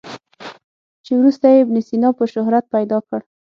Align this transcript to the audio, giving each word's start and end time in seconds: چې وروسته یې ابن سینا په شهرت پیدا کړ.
چې 1.05 1.11
وروسته 1.19 1.45
یې 1.51 1.61
ابن 1.63 1.77
سینا 1.87 2.09
په 2.17 2.23
شهرت 2.33 2.65
پیدا 2.75 2.97
کړ. 3.07 3.19